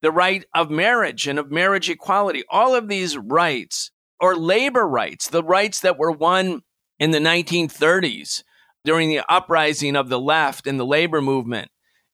[0.00, 3.91] the right of marriage and of marriage equality, all of these rights
[4.22, 6.62] or labor rights, the rights that were won
[7.00, 8.44] in the 1930s
[8.84, 11.68] during the uprising of the left and the labor movement,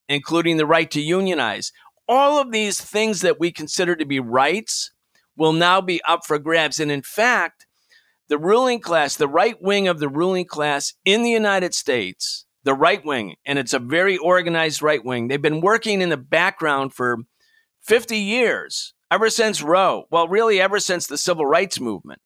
[0.08, 1.70] including the right to unionize.
[2.08, 4.90] All of these things that we consider to be rights
[5.36, 6.80] will now be up for grabs.
[6.80, 7.66] And in fact,
[8.28, 12.74] the ruling class, the right wing of the ruling class in the United States, the
[12.74, 16.94] right wing, and it's a very organized right wing, they've been working in the background
[16.94, 17.18] for
[17.82, 22.20] 50 years ever since Roe, well, really ever since the civil rights movement,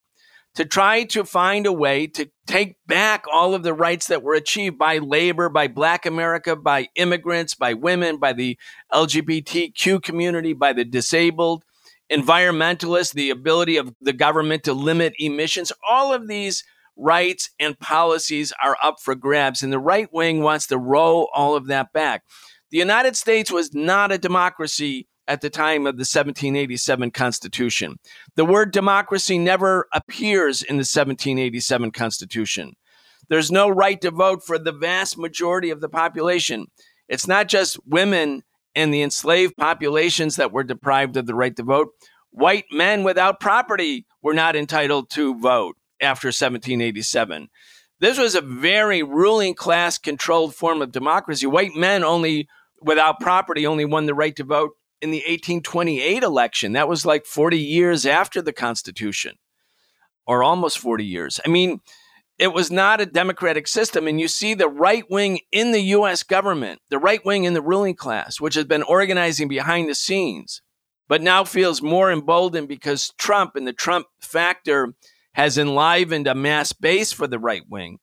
[0.54, 4.34] to try to find a way to take back all of the rights that were
[4.34, 8.58] achieved by labor, by Black America, by immigrants, by women, by the
[8.92, 11.64] LGBTQ community, by the disabled,
[12.10, 15.72] environmentalists, the ability of the government to limit emissions.
[15.88, 16.64] All of these
[16.96, 21.56] rights and policies are up for grabs, and the right wing wants to roll all
[21.56, 22.24] of that back.
[22.70, 27.96] The United States was not a democracy at the time of the 1787 Constitution.
[28.36, 32.74] The word democracy never appears in the 1787 Constitution.
[33.30, 36.66] There's no right to vote for the vast majority of the population.
[37.08, 38.42] It's not just women
[38.74, 41.88] and the enslaved populations that were deprived of the right to vote.
[42.30, 47.48] White men without property were not entitled to vote after 1787.
[48.00, 51.46] This was a very ruling class controlled form of democracy.
[51.46, 52.48] White men only
[52.82, 54.72] without property only won the right to vote
[55.02, 56.72] in the 1828 election.
[56.72, 59.36] That was like 40 years after the Constitution,
[60.26, 61.40] or almost 40 years.
[61.44, 61.80] I mean,
[62.38, 64.06] it was not a democratic system.
[64.06, 67.62] And you see the right wing in the US government, the right wing in the
[67.62, 70.62] ruling class, which has been organizing behind the scenes,
[71.08, 74.94] but now feels more emboldened because Trump and the Trump factor
[75.34, 77.98] has enlivened a mass base for the right wing.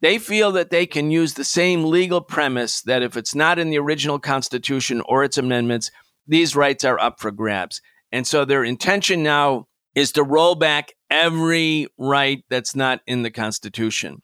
[0.00, 3.70] They feel that they can use the same legal premise that if it's not in
[3.70, 5.90] the original Constitution or its amendments,
[6.28, 7.80] these rights are up for grabs.
[8.12, 13.30] And so their intention now is to roll back every right that's not in the
[13.30, 14.22] Constitution.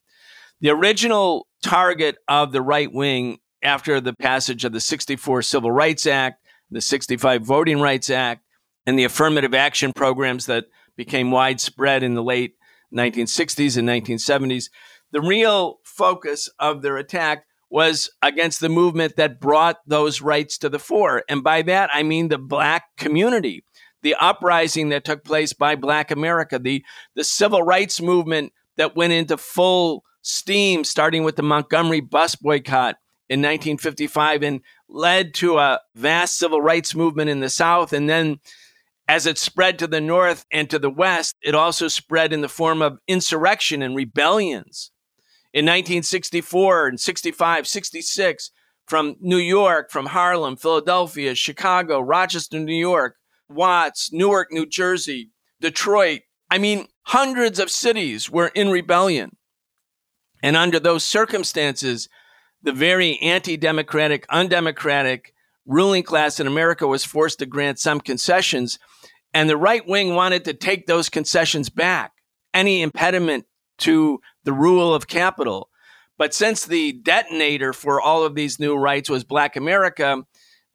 [0.60, 6.06] The original target of the right wing after the passage of the 64 Civil Rights
[6.06, 8.42] Act, the 65 Voting Rights Act,
[8.86, 12.54] and the affirmative action programs that became widespread in the late
[12.94, 14.70] 1960s and 1970s.
[15.10, 20.68] The real focus of their attack was against the movement that brought those rights to
[20.68, 21.24] the fore.
[21.28, 23.64] And by that, I mean the black community,
[24.02, 26.84] the uprising that took place by black America, the,
[27.16, 32.94] the civil rights movement that went into full steam, starting with the Montgomery bus boycott
[33.28, 37.92] in 1955 and led to a vast civil rights movement in the South.
[37.92, 38.38] And then
[39.08, 42.48] as it spread to the North and to the West, it also spread in the
[42.48, 44.92] form of insurrection and rebellions.
[45.54, 48.50] In 1964 and 65, 66,
[48.86, 53.14] from New York, from Harlem, Philadelphia, Chicago, Rochester, New York,
[53.48, 55.30] Watts, Newark, New Jersey,
[55.60, 56.22] Detroit.
[56.50, 59.36] I mean, hundreds of cities were in rebellion.
[60.42, 62.08] And under those circumstances,
[62.60, 65.32] the very anti democratic, undemocratic
[65.66, 68.80] ruling class in America was forced to grant some concessions.
[69.32, 72.10] And the right wing wanted to take those concessions back,
[72.52, 73.46] any impediment
[73.78, 75.68] to the rule of capital.
[76.16, 80.22] But since the detonator for all of these new rights was Black America,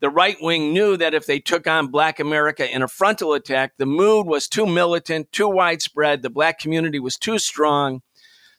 [0.02, 3.74] the right wing knew that if they took on Black America in a frontal attack,
[3.78, 8.02] the mood was too militant, too widespread, the Black community was too strong.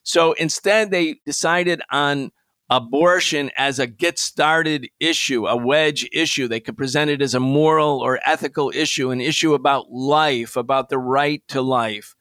[0.02, 2.30] So instead, they decided on
[2.70, 6.46] abortion as a get started issue, a wedge issue.
[6.46, 10.88] They could present it as a moral or ethical issue, an issue about life, about
[10.88, 12.14] the right to life,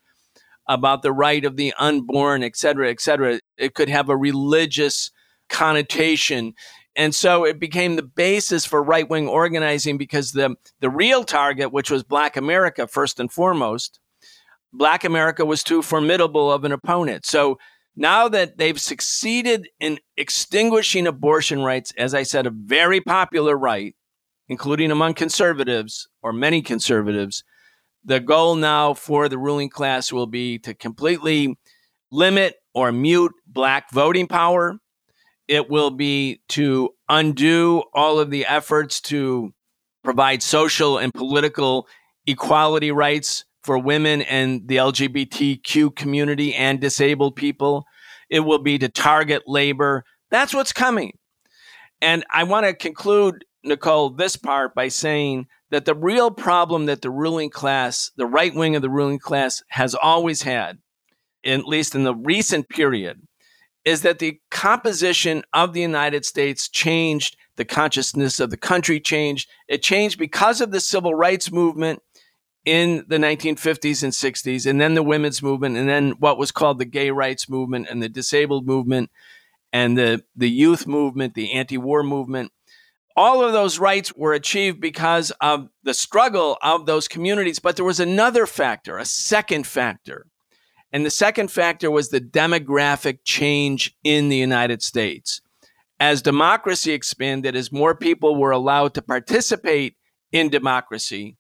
[0.70, 3.40] about the right of the unborn, et cetera, et cetera.
[3.58, 5.12] It could have a religious
[5.50, 6.54] connotation.
[6.96, 11.74] And so it became the basis for right wing organizing because the, the real target,
[11.74, 14.00] which was Black America first and foremost,
[14.72, 17.26] Black America was too formidable of an opponent.
[17.26, 17.58] So
[17.96, 23.96] now that they've succeeded in extinguishing abortion rights, as I said, a very popular right,
[24.48, 27.44] including among conservatives or many conservatives,
[28.04, 31.58] the goal now for the ruling class will be to completely
[32.12, 34.78] limit or mute black voting power.
[35.48, 39.54] It will be to undo all of the efforts to
[40.04, 41.88] provide social and political
[42.26, 47.86] equality rights for women and the LGBTQ community and disabled people.
[48.30, 50.06] It will be to target labor.
[50.32, 51.18] That's what's coming.
[52.02, 57.02] And I want to conclude, Nicole, this part by saying that the real problem that
[57.02, 60.80] the ruling class, the right wing of the ruling class, has always had,
[61.46, 63.22] at least in the recent period,
[63.86, 69.50] is that the composition of the United States changed, the consciousness of the country changed.
[69.68, 72.02] It changed because of the civil rights movement
[72.66, 76.78] in the 1950s and 60s, and then the women's movement, and then what was called
[76.78, 79.10] the gay rights movement and the disabled movement,
[79.72, 82.52] and the, the youth movement, the anti war movement.
[83.20, 87.60] All of those rights were achieved because of the struggle of those communities.
[87.60, 90.28] But there was another factor, a second factor.
[90.94, 95.42] And the second factor was the demographic change in the United States.
[96.00, 99.98] As democracy expanded, as more people were allowed to participate
[100.32, 101.36] in democracy,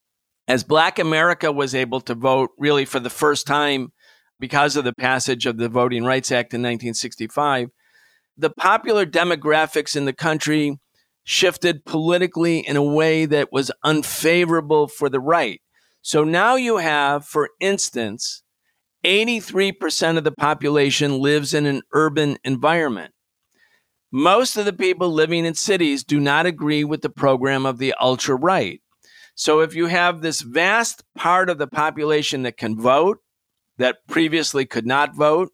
[0.50, 3.94] as Black America was able to vote really for the first time
[4.38, 7.70] because of the passage of the Voting Rights Act in 1965,
[8.36, 10.78] the popular demographics in the country
[11.30, 15.62] shifted politically in a way that was unfavorable for the right.
[16.02, 18.42] So now you have, for instance,
[19.06, 23.14] 83% of the population lives in an urban environment.
[24.12, 27.94] Most of the people living in cities do not agree with the program of the
[28.02, 28.82] ultra right.
[29.36, 33.20] So if you have this vast part of the population that can vote,
[33.78, 35.52] that previously could not vote,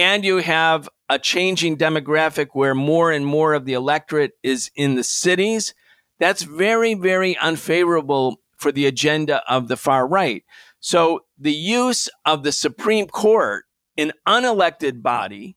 [0.00, 4.94] and you have a changing demographic where more and more of the electorate is in
[4.94, 5.74] the cities,
[6.18, 10.44] that's very, very unfavorable for the agenda of the far right.
[10.80, 13.64] So the use of the Supreme Court,
[13.96, 15.56] an unelected body,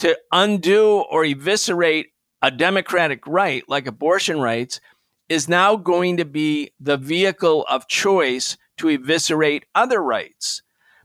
[0.00, 2.08] to undo or eviscerate
[2.42, 4.80] a democratic right like abortion rights
[5.28, 10.62] is now going to be the vehicle of choice to eviscerate other rights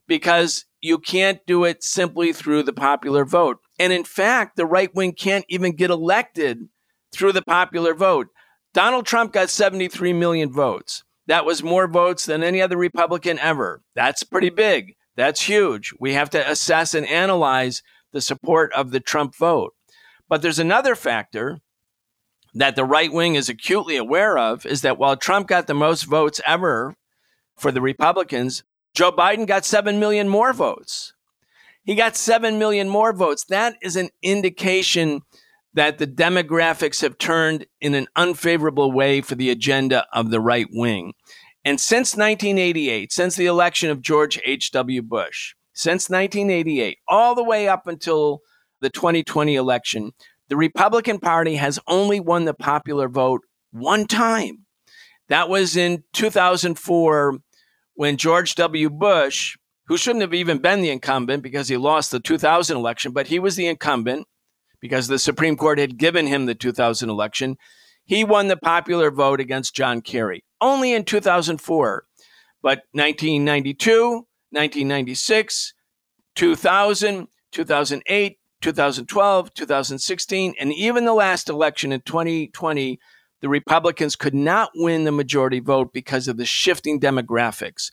[0.09, 3.59] because you can't do it simply through the popular vote.
[3.79, 6.67] And in fact, the right wing can't even get elected
[7.13, 8.27] through the popular vote.
[8.73, 11.03] Donald Trump got 73 million votes.
[11.27, 13.83] That was more votes than any other Republican ever.
[13.95, 14.95] That's pretty big.
[15.15, 15.93] That's huge.
[15.99, 19.73] We have to assess and analyze the support of the Trump vote.
[20.27, 21.59] But there's another factor
[22.55, 26.03] that the right wing is acutely aware of is that while Trump got the most
[26.03, 26.95] votes ever
[27.55, 28.63] for the Republicans,
[28.93, 31.13] Joe Biden got 7 million more votes.
[31.83, 33.45] he got 7 million more votes.
[33.45, 35.21] That is an indication
[35.73, 40.67] that the demographics have turned in an unfavorable way for the agenda of the right
[40.71, 41.13] wing.
[41.63, 45.01] And since 1988, since the election of George H.W.
[45.03, 48.41] Bush, since 1988, all the way up until
[48.81, 50.11] the 2020 election,
[50.47, 54.65] the Republican Party has only won the popular vote one time.
[55.27, 57.37] That was in 2004
[57.99, 58.89] when George W.
[58.89, 63.27] Bush, who shouldn't have even been the incumbent because he lost the 2000 election, but
[63.27, 64.25] he was the incumbent
[64.79, 67.57] because the Supreme Court had given him the 2000 election.
[68.05, 72.05] He won the popular vote against John Kerry only in 2004.
[72.61, 74.09] But 1992,
[74.51, 75.73] 1996,
[76.35, 82.97] 2000, 2008, 2012, 2016, and even the last election in 2020,
[83.41, 87.91] the Republicans could not win the majority vote because of the shifting demographics.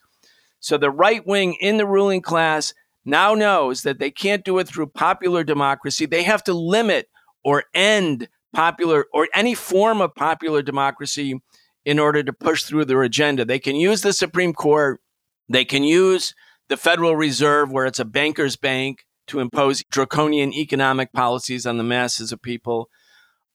[0.61, 2.75] So the right wing in the ruling class
[3.05, 6.07] now knows that they can't do it through popular democracy.
[6.07, 7.09] They have to limit
[7.45, 11.41] or end popular or any form of popular democracy
[11.85, 13.45] in order to push through their agenda.
[13.45, 15.01] They can use the Supreme Court,
[15.49, 16.35] they can use
[16.69, 21.85] the Federal Reserve, where it's a banker's bank, to impose draconian economic policies on the
[21.85, 22.89] masses of people.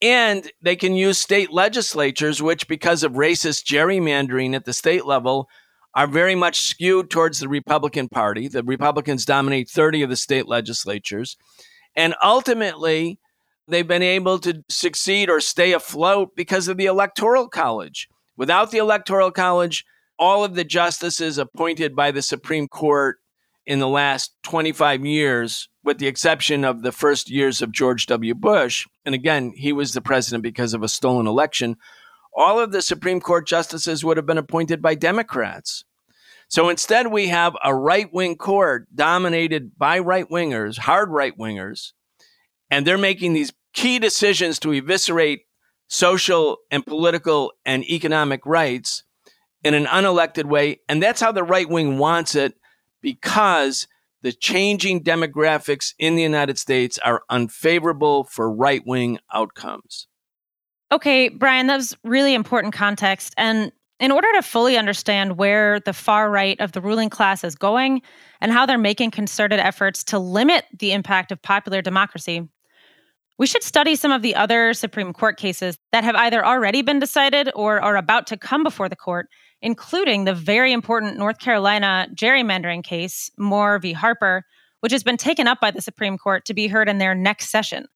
[0.02, 5.47] And they can use state legislatures, which, because of racist gerrymandering at the state level,
[5.93, 8.47] are very much skewed towards the Republican Party.
[8.47, 11.38] The Republicans dominate 30 of the state legislatures.
[11.95, 13.20] And ultimately,
[13.68, 18.08] they've been able to succeed or stay afloat because of the Electoral College.
[18.38, 19.86] Without the Electoral College,
[20.18, 23.18] all of the justices appointed by the Supreme Court
[23.66, 28.34] in the last 25 years, with the exception of the first years of George W.
[28.34, 31.78] Bush, and again, he was the president because of a stolen election,
[32.36, 35.84] all of the Supreme Court justices would have been appointed by Democrats.
[36.47, 41.93] So instead, we have a right wing court dominated by right wingers, hard right wingers,
[42.70, 45.43] and they're making these key decisions to eviscerate
[45.88, 49.03] social and political and economic rights
[49.64, 50.80] in an unelected way.
[50.89, 52.53] And that's how the right wing wants it
[53.02, 53.88] because
[54.22, 60.08] the changing demographics in the United States are unfavorable for right wing outcomes.
[60.91, 63.34] Okay, Brian, that was really important context.
[63.38, 67.56] And in order to fully understand where the far right of the ruling class is
[67.56, 68.02] going
[68.41, 72.47] and how they're making concerted efforts to limit the impact of popular democracy,
[73.38, 76.99] we should study some of the other Supreme Court cases that have either already been
[76.99, 79.30] decided or are about to come before the court
[79.62, 83.93] including the very important North Carolina gerrymandering case, Moore v.
[83.93, 84.43] Harper,
[84.80, 87.49] which has been taken up by the Supreme Court to be heard in their next
[87.49, 87.88] session.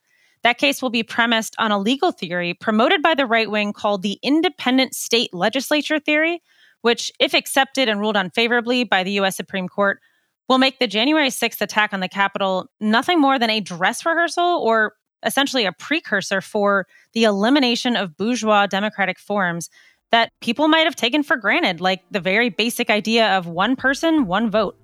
[0.43, 4.03] That case will be premised on a legal theory promoted by the right wing called
[4.03, 6.43] the independent state legislature theory,
[6.81, 9.35] which, if accepted and ruled unfavorably by the U.S.
[9.35, 9.99] Supreme Court,
[10.47, 14.59] will make the January 6th attack on the Capitol nothing more than a dress rehearsal
[14.63, 14.93] or
[15.25, 19.71] essentially a precursor for the elimination of bourgeois democratic forms
[20.15, 24.27] that people might have taken for granted, like the very basic idea of one person,
[24.27, 24.79] one vote.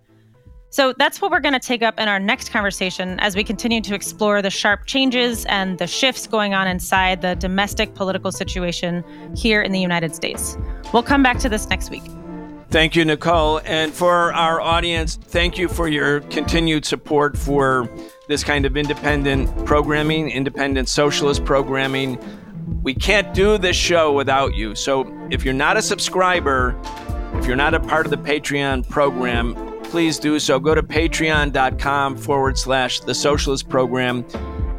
[0.71, 3.79] So that's what we're going to take up in our next conversation as we continue
[3.79, 9.05] to explore the sharp changes and the shifts going on inside the domestic political situation
[9.33, 10.57] here in the United States.
[10.91, 12.03] We'll come back to this next week.
[12.69, 13.61] Thank you, Nicole.
[13.63, 17.89] And for our audience, thank you for your continued support for
[18.27, 22.19] this kind of independent programming, independent socialist programming.
[22.83, 24.75] We can't do this show without you.
[24.75, 26.79] So if you're not a subscriber,
[27.35, 30.59] if you're not a part of the Patreon program, please do so.
[30.59, 34.25] Go to patreon.com forward slash the socialist program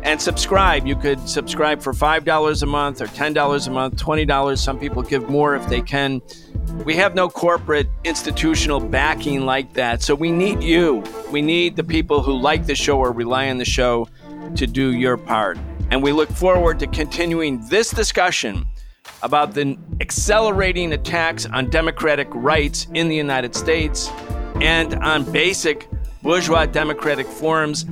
[0.03, 0.87] and subscribe.
[0.87, 4.59] You could subscribe for $5 a month or $10 a month, $20.
[4.59, 6.21] Some people give more if they can.
[6.85, 10.03] We have no corporate institutional backing like that.
[10.03, 11.05] So we need you.
[11.31, 14.09] We need the people who like the show or rely on the show
[14.57, 15.59] to do your part.
[15.93, 18.65] And we look forward to continuing this discussion
[19.23, 24.09] about the accelerating attacks on democratic rights in the United States
[24.63, 25.91] and on basic
[26.23, 27.85] bourgeois democratic forms,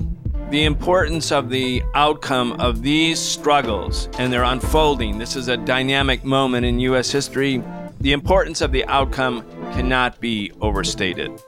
[0.48, 5.18] the importance of the outcome of these struggles and their unfolding.
[5.18, 7.10] This is a dynamic moment in U.S.
[7.10, 7.62] history.
[8.00, 9.42] The importance of the outcome
[9.74, 11.38] cannot be overstated.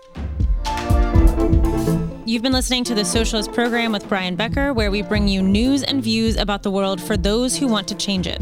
[2.32, 5.82] You've been listening to the Socialist Program with Brian Becker, where we bring you news
[5.82, 8.40] and views about the world for those who want to change it.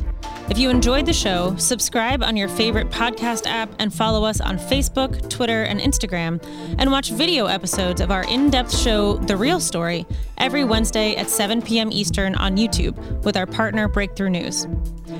[0.48, 4.58] If you enjoyed the show, subscribe on your favorite podcast app and follow us on
[4.58, 6.40] Facebook, Twitter, and Instagram,
[6.78, 10.06] and watch video episodes of our in depth show, The Real Story,
[10.38, 11.90] every Wednesday at 7 p.m.
[11.90, 14.68] Eastern on YouTube with our partner Breakthrough News.